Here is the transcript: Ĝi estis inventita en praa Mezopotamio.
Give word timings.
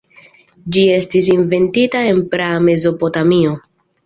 Ĝi 0.77 0.85
estis 0.93 1.27
inventita 1.33 2.01
en 2.13 2.25
praa 2.33 2.57
Mezopotamio. 2.71 3.55